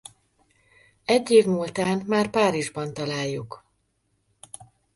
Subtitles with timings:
[1.05, 3.63] Egy év múltán már Párizsban találjuk.